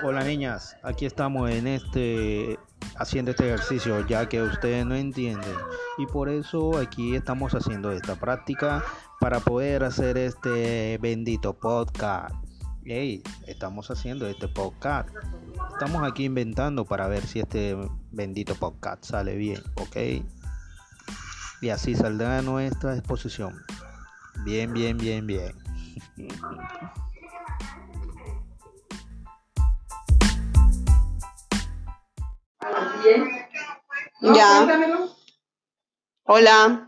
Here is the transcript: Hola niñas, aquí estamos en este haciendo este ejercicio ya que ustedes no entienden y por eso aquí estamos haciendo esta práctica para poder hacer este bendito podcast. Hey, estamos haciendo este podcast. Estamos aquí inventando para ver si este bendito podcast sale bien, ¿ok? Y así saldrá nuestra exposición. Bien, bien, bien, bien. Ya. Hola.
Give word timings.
Hola 0.00 0.22
niñas, 0.22 0.76
aquí 0.84 1.06
estamos 1.06 1.50
en 1.50 1.66
este 1.66 2.56
haciendo 2.98 3.32
este 3.32 3.46
ejercicio 3.52 4.06
ya 4.06 4.28
que 4.28 4.40
ustedes 4.40 4.86
no 4.86 4.94
entienden 4.94 5.56
y 5.98 6.06
por 6.06 6.28
eso 6.28 6.78
aquí 6.78 7.16
estamos 7.16 7.52
haciendo 7.52 7.90
esta 7.90 8.14
práctica 8.14 8.84
para 9.18 9.40
poder 9.40 9.82
hacer 9.82 10.16
este 10.16 10.98
bendito 10.98 11.52
podcast. 11.52 12.32
Hey, 12.84 13.24
estamos 13.48 13.90
haciendo 13.90 14.28
este 14.28 14.46
podcast. 14.46 15.08
Estamos 15.72 16.08
aquí 16.08 16.26
inventando 16.26 16.84
para 16.84 17.08
ver 17.08 17.26
si 17.26 17.40
este 17.40 17.76
bendito 18.12 18.54
podcast 18.54 19.04
sale 19.04 19.34
bien, 19.34 19.60
¿ok? 19.74 19.96
Y 21.60 21.70
así 21.70 21.96
saldrá 21.96 22.40
nuestra 22.42 22.94
exposición. 22.96 23.56
Bien, 24.44 24.72
bien, 24.72 24.96
bien, 24.96 25.26
bien. 25.26 25.52
Ya. 34.20 34.66
Hola. 36.24 36.87